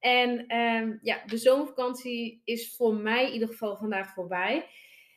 [0.00, 4.66] En ehm, ja, de zomervakantie is voor mij in ieder geval vandaag voorbij.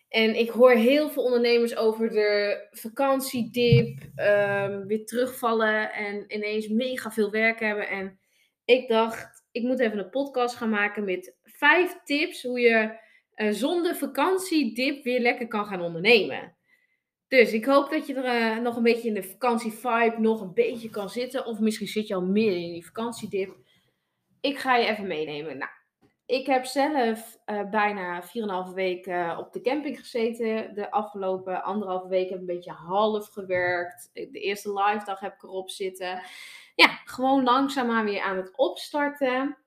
[0.09, 7.11] En ik hoor heel veel ondernemers over de vakantiedip, um, weer terugvallen en ineens mega
[7.11, 7.87] veel werk hebben.
[7.87, 8.19] En
[8.65, 12.99] ik dacht, ik moet even een podcast gaan maken met vijf tips hoe je
[13.35, 16.55] uh, zonder vakantiedip weer lekker kan gaan ondernemen.
[17.27, 20.53] Dus ik hoop dat je er uh, nog een beetje in de vakantievibe nog een
[20.53, 21.45] beetje kan zitten.
[21.45, 23.55] Of misschien zit je al midden in die vakantiedip
[24.43, 25.57] ik ga je even meenemen.
[25.57, 25.71] Nou,
[26.25, 28.23] ik heb zelf uh, bijna
[28.67, 30.75] 4,5 weken op de camping gezeten.
[30.75, 34.09] De afgelopen anderhalve week heb ik een beetje half gewerkt.
[34.13, 36.21] De eerste live dag heb ik erop zitten.
[36.75, 39.57] Ja, gewoon langzaamaan weer aan het opstarten.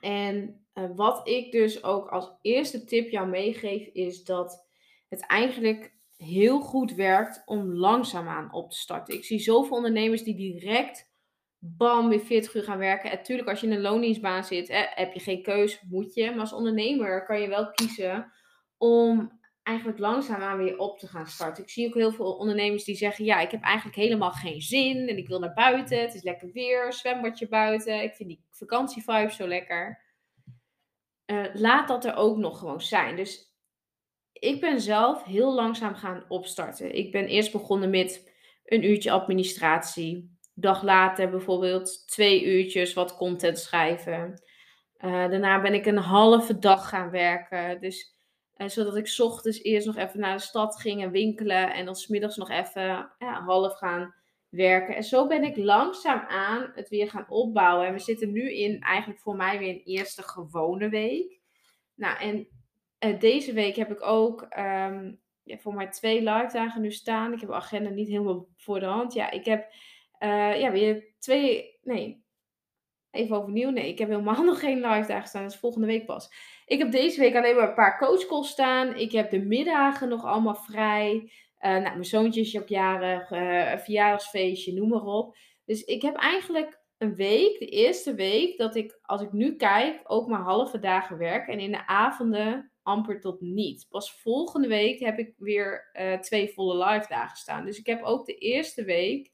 [0.00, 4.66] En uh, wat ik dus ook als eerste tip jou meegeef, is dat
[5.08, 9.14] het eigenlijk heel goed werkt om langzaamaan op te starten.
[9.14, 11.09] Ik zie zoveel ondernemers die direct
[11.60, 13.10] bam, weer 40 uur gaan werken.
[13.10, 16.30] En natuurlijk, als je in een loondienstbaan zit, heb je geen keus, moet je.
[16.30, 18.32] Maar als ondernemer kan je wel kiezen
[18.76, 21.62] om eigenlijk langzaamaan weer op te gaan starten.
[21.62, 25.08] Ik zie ook heel veel ondernemers die zeggen, ja, ik heb eigenlijk helemaal geen zin
[25.08, 26.00] en ik wil naar buiten.
[26.00, 28.02] Het is lekker weer, zwembadje buiten.
[28.02, 30.02] Ik vind die vakantievibe zo lekker.
[31.26, 33.16] Uh, laat dat er ook nog gewoon zijn.
[33.16, 33.54] Dus
[34.32, 36.94] ik ben zelf heel langzaam gaan opstarten.
[36.94, 38.32] Ik ben eerst begonnen met
[38.64, 44.42] een uurtje administratie dag later bijvoorbeeld twee uurtjes wat content schrijven.
[45.04, 47.80] Uh, daarna ben ik een halve dag gaan werken.
[47.80, 48.16] Dus
[48.56, 51.72] uh, zodat ik ochtends eerst nog even naar de stad ging en winkelen.
[51.72, 52.82] En dan smiddags nog even
[53.18, 54.14] ja, half gaan
[54.48, 54.96] werken.
[54.96, 57.86] En zo ben ik langzaam aan het weer gaan opbouwen.
[57.86, 61.40] En we zitten nu in eigenlijk voor mij weer een eerste gewone week.
[61.94, 62.48] Nou, en
[63.04, 67.32] uh, deze week heb ik ook um, ja, voor mij twee live dagen nu staan.
[67.32, 69.12] Ik heb agenda niet helemaal voor de hand.
[69.12, 69.72] Ja, ik heb
[70.20, 71.78] uh, ja, weer twee.
[71.82, 72.24] Nee,
[73.10, 73.70] even overnieuw.
[73.70, 75.42] Nee, ik heb helemaal nog geen live dagen staan.
[75.42, 76.32] Dat is volgende week pas.
[76.66, 78.96] Ik heb deze week alleen maar een paar coachcalls staan.
[78.96, 81.12] Ik heb de middagen nog allemaal vrij.
[81.60, 83.30] Uh, nou, mijn zoontje is ook jarig.
[83.30, 85.36] Uh, verjaardagsfeestje, noem maar op.
[85.64, 90.00] Dus ik heb eigenlijk een week, de eerste week, dat ik, als ik nu kijk,
[90.04, 91.48] ook maar halve dagen werk.
[91.48, 93.86] En in de avonden amper tot niet.
[93.90, 97.64] Pas volgende week heb ik weer twee volle live dagen staan.
[97.64, 99.30] Dus ik heb ook de eerste week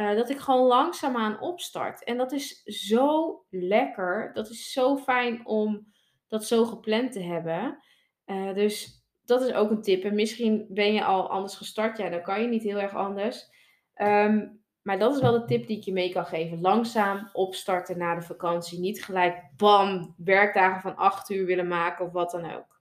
[0.00, 2.04] uh, dat ik gewoon langzaamaan opstart.
[2.04, 4.30] En dat is zo lekker.
[4.34, 5.92] Dat is zo fijn om
[6.28, 7.78] dat zo gepland te hebben.
[8.26, 10.04] Uh, dus dat is ook een tip.
[10.04, 11.98] En misschien ben je al anders gestart.
[11.98, 13.48] Ja, dan kan je niet heel erg anders.
[13.94, 16.60] Um, maar dat is wel de tip die ik je mee kan geven.
[16.60, 18.80] Langzaam opstarten na de vakantie.
[18.80, 22.80] Niet gelijk bam, werkdagen van 8 uur willen maken of wat dan ook.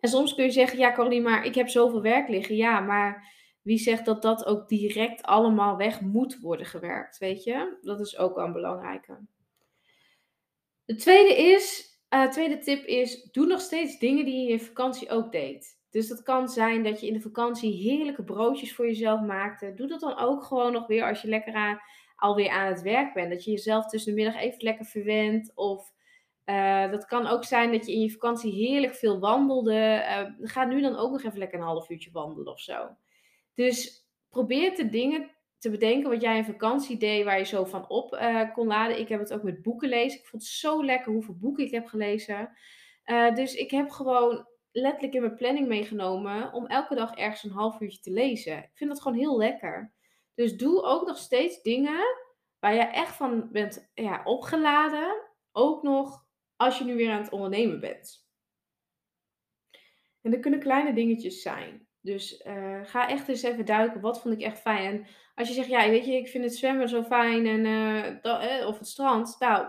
[0.00, 2.56] En soms kun je zeggen, ja Caroline, maar ik heb zoveel werk liggen.
[2.56, 3.36] Ja, maar
[3.68, 7.76] wie zegt dat dat ook direct allemaal weg moet worden gewerkt, weet je?
[7.80, 9.18] Dat is ook wel een belangrijke.
[10.84, 14.60] De tweede, is, uh, tweede tip is, doe nog steeds dingen die je in je
[14.60, 15.80] vakantie ook deed.
[15.90, 19.74] Dus dat kan zijn dat je in de vakantie heerlijke broodjes voor jezelf maakte.
[19.74, 21.78] Doe dat dan ook gewoon nog weer als je lekker aan,
[22.16, 23.30] alweer aan het werk bent.
[23.30, 25.52] Dat je jezelf tussen de middag even lekker verwendt.
[25.54, 25.92] Of
[26.44, 30.04] uh, dat kan ook zijn dat je in je vakantie heerlijk veel wandelde.
[30.08, 32.96] Uh, ga nu dan ook nog even lekker een half uurtje wandelen of zo.
[33.58, 37.88] Dus probeer de dingen te bedenken wat jij in vakantie deed, waar je zo van
[37.88, 38.98] op uh, kon laden.
[38.98, 40.18] Ik heb het ook met boeken lezen.
[40.18, 42.50] Ik vond het zo lekker hoeveel boeken ik heb gelezen.
[43.04, 47.50] Uh, dus ik heb gewoon letterlijk in mijn planning meegenomen om elke dag ergens een
[47.50, 48.58] half uurtje te lezen.
[48.58, 49.92] Ik vind dat gewoon heel lekker.
[50.34, 52.04] Dus doe ook nog steeds dingen
[52.58, 55.22] waar je echt van bent ja, opgeladen.
[55.52, 56.26] Ook nog
[56.56, 58.26] als je nu weer aan het ondernemen bent.
[60.20, 61.87] En dat kunnen kleine dingetjes zijn.
[62.00, 64.00] Dus uh, ga echt eens even duiken.
[64.00, 64.94] Wat vond ik echt fijn?
[64.94, 67.46] En als je zegt, ja, weet je, ik vind het zwemmen zo fijn.
[67.46, 67.66] En,
[68.22, 69.36] eh, of het strand.
[69.38, 69.66] Nou,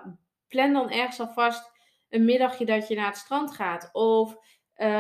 [0.48, 1.72] plan dan ergens alvast
[2.10, 3.90] een middagje dat je naar het strand gaat.
[3.92, 4.36] Of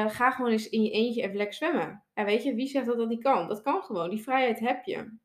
[0.07, 2.03] ga gewoon eens in je eentje even lekker zwemmen.
[2.13, 3.47] En weet je, wie zegt dat dat niet kan?
[3.47, 4.09] Dat kan gewoon.
[4.09, 5.17] Die vrijheid heb je.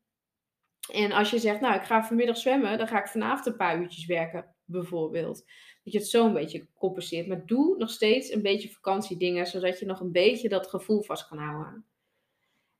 [0.91, 2.77] En als je zegt, nou, ik ga vanmiddag zwemmen.
[2.77, 5.37] Dan ga ik vanavond een paar uurtjes werken, bijvoorbeeld.
[5.83, 7.27] Dat je het zo een beetje compenseert.
[7.27, 9.45] Maar doe nog steeds een beetje vakantiedingen.
[9.45, 11.85] Zodat je nog een beetje dat gevoel vast kan houden.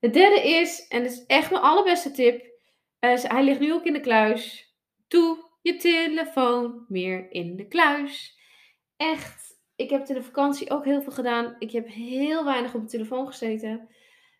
[0.05, 2.41] De derde is, en dat is echt mijn allerbeste tip,
[2.99, 4.73] uh, hij ligt nu ook in de kluis.
[5.07, 8.39] Doe je telefoon meer in de kluis.
[8.97, 11.55] Echt, ik heb in de vakantie ook heel veel gedaan.
[11.59, 13.89] Ik heb heel weinig op de telefoon gezeten.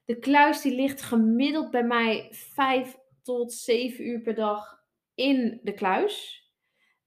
[0.06, 4.80] De kluis die ligt gemiddeld bij mij 5 tot 7 uur per dag
[5.16, 6.44] in de kluis.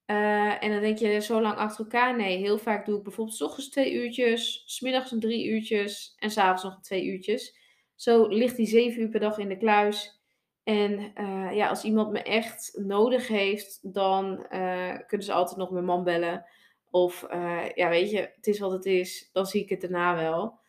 [0.05, 2.15] Uh, en dan denk je zo lang achter elkaar.
[2.15, 6.29] Nee, heel vaak doe ik bijvoorbeeld s ochtends twee uurtjes, smiddags een drie uurtjes en
[6.29, 7.58] s'avonds nog twee uurtjes.
[7.99, 10.21] Zo ligt die zeven uur per dag in de kluis.
[10.63, 15.71] En uh, ja, als iemand me echt nodig heeft, dan uh, kunnen ze altijd nog
[15.71, 16.45] mijn man bellen.
[16.91, 17.27] Of
[17.75, 19.29] ja, weet je, het is wat het is.
[19.33, 20.59] Dan zie ik het daarna wel.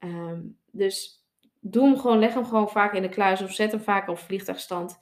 [0.00, 1.24] Um, dus
[1.60, 4.18] doe hem gewoon, leg hem gewoon vaak in de kluis of zet hem vaak op
[4.18, 4.98] vliegtuigstand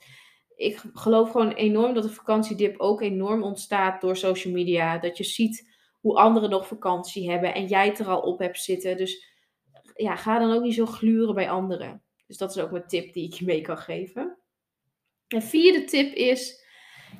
[0.55, 4.97] ik geloof gewoon enorm dat de vakantiedip ook enorm ontstaat door social media.
[4.97, 8.59] Dat je ziet hoe anderen nog vakantie hebben en jij het er al op hebt
[8.59, 8.97] zitten.
[8.97, 9.32] Dus
[9.95, 12.03] ja, ga dan ook niet zo gluren bij anderen.
[12.27, 14.37] Dus dat is ook mijn tip die ik je mee kan geven.
[15.27, 16.65] En vierde tip is,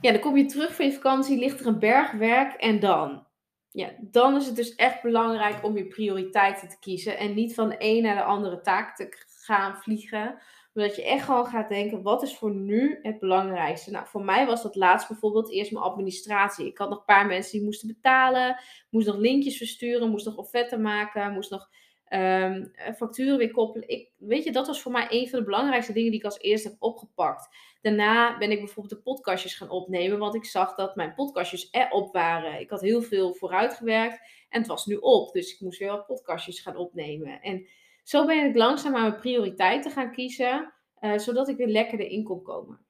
[0.02, 3.28] ja, dan kom je terug van je vakantie, ligt er een berg werk en dan?
[3.72, 7.70] Ja, dan is het dus echt belangrijk om je prioriteiten te kiezen en niet van
[7.70, 10.42] de een naar de andere taak te gaan vliegen.
[10.74, 13.92] Maar dat je echt gewoon gaat denken, wat is voor nu het belangrijkste?
[13.92, 16.68] Nou, voor mij was dat laatst bijvoorbeeld eerst mijn administratie.
[16.68, 20.38] Ik had nog een paar mensen die moesten betalen, moest nog linkjes versturen, moest nog
[20.38, 21.70] offerten maken, moest nog
[22.14, 23.88] um, facturen weer koppelen.
[23.88, 26.40] Ik, weet je, dat was voor mij een van de belangrijkste dingen die ik als
[26.40, 27.56] eerste heb opgepakt.
[27.82, 32.14] Daarna ben ik bijvoorbeeld de podcastjes gaan opnemen, want ik zag dat mijn podcastjes erop
[32.14, 32.60] waren.
[32.60, 34.20] Ik had heel veel vooruitgewerkt
[34.50, 37.42] en het was nu op, dus ik moest weer wat podcastjes gaan opnemen.
[37.42, 37.68] En
[38.04, 42.24] zo ben ik langzaam aan mijn prioriteiten gaan kiezen, uh, zodat ik weer lekker erin
[42.24, 42.86] kon komen.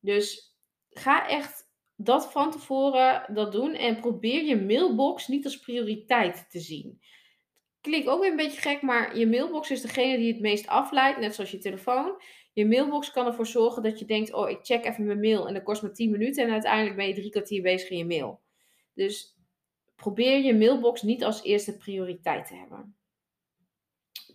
[0.00, 0.56] Dus
[0.90, 1.66] ga echt
[1.96, 7.00] dat van tevoren dat doen en probeer je mailbox niet als prioriteit te zien.
[7.88, 11.18] Klinkt ook weer een beetje gek, maar je mailbox is degene die het meest afleidt,
[11.18, 12.22] net zoals je telefoon.
[12.52, 15.54] Je mailbox kan ervoor zorgen dat je denkt: Oh, ik check even mijn mail en
[15.54, 16.44] dat kost me 10 minuten.
[16.44, 18.40] En uiteindelijk ben je drie kwartier bezig in je mail.
[18.94, 19.38] Dus
[19.96, 22.96] probeer je mailbox niet als eerste prioriteit te hebben.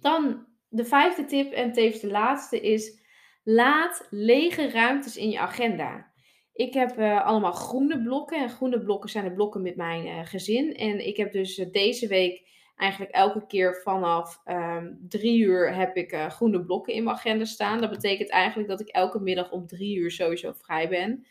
[0.01, 2.99] Dan de vijfde tip en tevens de laatste is:
[3.43, 6.11] laat lege ruimtes in je agenda.
[6.53, 8.41] Ik heb uh, allemaal groene blokken.
[8.41, 10.75] En groene blokken zijn de blokken met mijn uh, gezin.
[10.75, 15.95] En ik heb dus uh, deze week eigenlijk elke keer vanaf um, drie uur heb
[15.95, 17.81] ik groene blokken in mijn agenda staan.
[17.81, 21.25] Dat betekent eigenlijk dat ik elke middag om drie uur sowieso vrij ben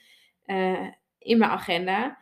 [1.18, 2.18] in mijn agenda.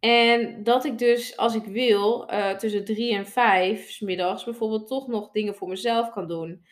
[0.00, 4.86] En dat ik dus, als ik wil, uh, tussen drie en vijf s middags bijvoorbeeld
[4.86, 6.64] toch nog dingen voor mezelf kan doen.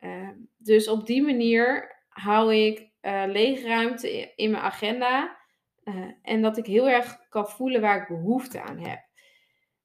[0.00, 2.88] Uh, dus op die manier hou ik
[3.26, 5.38] lege ruimte in mijn agenda.
[6.22, 9.09] en dat ik heel erg kan voelen waar ik behoefte aan heb.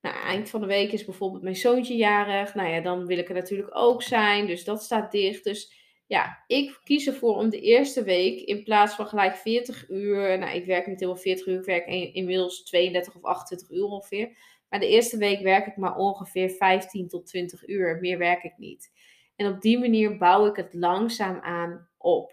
[0.05, 2.55] Nou, eind van de week is bijvoorbeeld mijn zoontje jarig.
[2.55, 4.47] Nou ja, dan wil ik er natuurlijk ook zijn.
[4.47, 5.43] Dus dat staat dicht.
[5.43, 5.73] Dus
[6.07, 10.37] ja, ik kies ervoor om de eerste week in plaats van gelijk 40 uur.
[10.37, 14.37] Nou, ik werk niet helemaal 40 uur, ik werk inmiddels 32 of 28 uur ongeveer.
[14.69, 17.97] Maar de eerste week werk ik maar ongeveer 15 tot 20 uur.
[17.99, 18.91] Meer werk ik niet.
[19.35, 22.31] En op die manier bouw ik het langzaam aan op.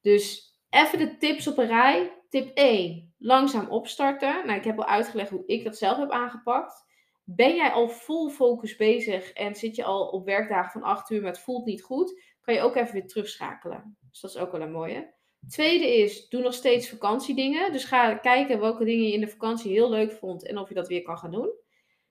[0.00, 2.21] Dus even de tips op een rij.
[2.32, 3.14] Tip 1.
[3.18, 4.46] Langzaam opstarten.
[4.46, 6.84] Nou, ik heb al uitgelegd hoe ik dat zelf heb aangepakt.
[7.24, 11.20] Ben jij al vol focus bezig en zit je al op werkdagen van 8 uur,
[11.20, 12.22] maar het voelt niet goed?
[12.40, 13.96] kan je ook even weer terugschakelen.
[14.10, 15.14] Dus dat is ook wel een mooie.
[15.48, 17.72] Tweede is, doe nog steeds vakantiedingen.
[17.72, 20.74] Dus ga kijken welke dingen je in de vakantie heel leuk vond en of je
[20.74, 21.50] dat weer kan gaan doen.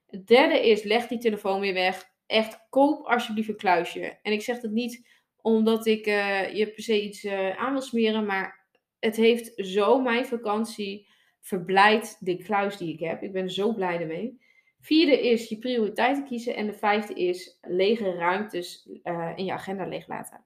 [0.08, 2.06] Het derde is, leg die telefoon weer weg.
[2.26, 4.20] Echt, koop alsjeblieft een kluisje.
[4.22, 5.10] En ik zeg dat niet
[5.42, 8.61] omdat ik uh, je per se iets uh, aan wil smeren, maar
[9.02, 11.08] het heeft zo mijn vakantie
[11.40, 13.22] verblijd, de kluis die ik heb.
[13.22, 14.40] Ik ben zo blij ermee.
[14.80, 16.56] Vierde is je prioriteiten kiezen.
[16.56, 20.46] En de vijfde is lege ruimtes uh, in je agenda leeg laten.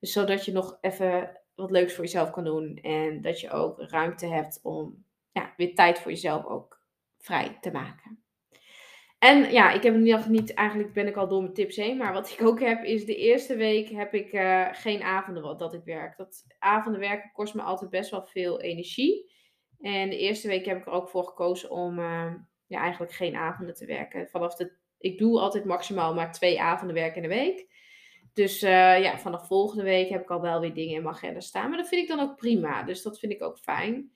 [0.00, 2.76] Dus zodat je nog even wat leuks voor jezelf kan doen.
[2.76, 6.80] En dat je ook ruimte hebt om ja, weer tijd voor jezelf ook
[7.18, 8.22] vrij te maken.
[9.20, 11.96] En ja, ik heb nog niet, eigenlijk ben ik al door mijn tips heen.
[11.96, 15.58] Maar wat ik ook heb, is de eerste week heb ik uh, geen avonden wat
[15.58, 16.16] dat ik werk.
[16.16, 19.32] Dat avonden werken kost me altijd best wel veel energie.
[19.80, 22.34] En de eerste week heb ik er ook voor gekozen om uh,
[22.66, 24.28] ja, eigenlijk geen avonden te werken.
[24.28, 27.66] Vanaf de, ik doe altijd maximaal maar twee avonden werken in de week.
[28.32, 31.40] Dus uh, ja, vanaf volgende week heb ik al wel weer dingen in mijn agenda
[31.40, 31.68] staan.
[31.68, 32.82] Maar dat vind ik dan ook prima.
[32.82, 34.10] Dus dat vind ik ook fijn.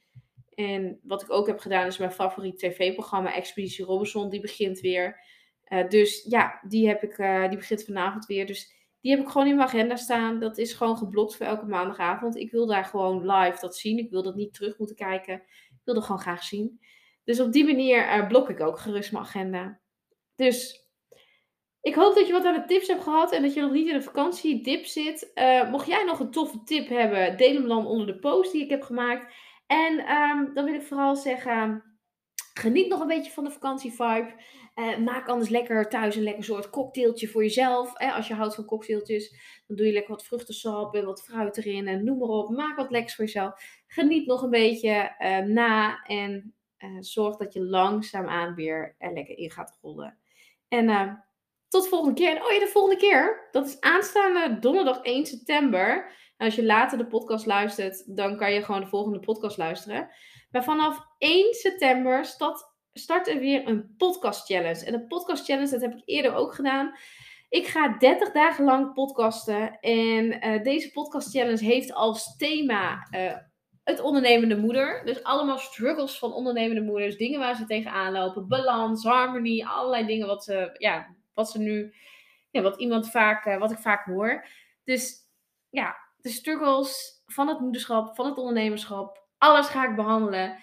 [0.54, 4.30] En wat ik ook heb gedaan is mijn favoriet tv-programma Expeditie Robinson.
[4.30, 5.20] Die begint weer.
[5.68, 8.46] Uh, dus ja, die, heb ik, uh, die begint vanavond weer.
[8.46, 10.40] Dus die heb ik gewoon in mijn agenda staan.
[10.40, 12.37] Dat is gewoon geblokt voor elke maandagavond.
[12.37, 13.99] Ik wil daar gewoon live dat zien.
[13.99, 15.34] Ik wil dat niet terug moeten kijken.
[15.34, 16.80] Ik wil dat gewoon graag zien.
[17.25, 19.80] Dus op die manier uh, blok ik ook gerust mijn agenda.
[20.37, 20.88] Dus
[21.80, 23.88] ik hoop dat je wat aan de tips hebt gehad en dat je nog niet
[23.88, 25.32] in een vakantiedip zit.
[25.70, 28.70] Mocht jij nog een toffe tip hebben, deel hem dan onder de post die ik
[28.70, 29.34] heb gemaakt.
[29.66, 31.83] En um, dan wil ik vooral zeggen,
[32.54, 34.35] geniet nog een beetje van de vakantievibe.
[34.75, 37.97] Uh, maak anders lekker thuis een lekker soort cocktailtje voor jezelf.
[37.97, 39.30] Als je houdt van cocktailtjes,
[39.66, 42.49] dan doe je lekker wat vruchtensap en wat fruit erin en noem maar op.
[42.49, 43.83] Maak wat lekkers voor jezelf.
[43.87, 49.38] Geniet nog een beetje uh, na en uh, zorg dat je langzaamaan weer er lekker
[49.38, 50.18] in gaat rollen.
[50.68, 50.87] En
[51.75, 52.37] tot de volgende keer.
[52.37, 56.12] En oh ja, de volgende keer, dat is aanstaande donderdag 1 september.
[56.45, 60.09] Als je later de podcast luistert, dan kan je gewoon de volgende podcast luisteren.
[60.51, 62.25] Maar vanaf 1 september
[62.93, 64.85] start, er weer een podcast challenge.
[64.85, 66.95] En de podcast challenge, dat heb ik eerder ook gedaan.
[67.49, 69.79] Ik ga 30 dagen lang podcasten.
[69.81, 73.37] En uh, deze podcast challenge heeft als thema uh,
[73.85, 75.03] het ondernemende moeder.
[75.05, 77.17] Dus allemaal struggles van ondernemende moeders.
[77.17, 78.49] Dingen waar ze tegenaan lopen.
[78.49, 81.95] Balans, harmonie, allerlei dingen wat ze, ja, wat ze nu,
[82.51, 84.47] ja, wat iemand vaak, uh, wat ik vaak hoor.
[84.85, 85.23] Dus
[85.71, 89.23] ja, de struggles van het moederschap, van het ondernemerschap.
[89.38, 90.57] Alles ga ik behandelen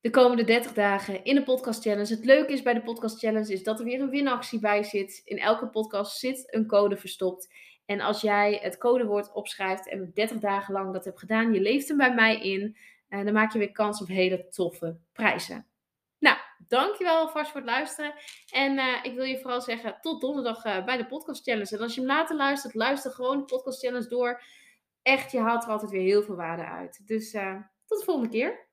[0.00, 2.14] de komende 30 dagen in de podcast challenge.
[2.14, 5.20] Het leuke is bij de podcast challenge is dat er weer een winactie bij zit.
[5.24, 7.54] In elke podcast zit een code verstopt.
[7.86, 11.88] En als jij het codewoord opschrijft en 30 dagen lang dat hebt gedaan, je leeft
[11.88, 12.76] hem bij mij in,
[13.08, 15.66] en dan maak je weer kans op hele toffe prijzen.
[16.18, 16.36] Nou,
[16.68, 18.14] dankjewel alvast voor het luisteren.
[18.52, 21.76] En uh, ik wil je vooral zeggen, tot donderdag uh, bij de podcast challenge.
[21.76, 24.42] En als je hem later luistert, luister gewoon de podcast challenge door.
[25.02, 27.06] Echt, je haalt er altijd weer heel veel waarde uit.
[27.06, 28.67] Dus uh, tot de volgende keer.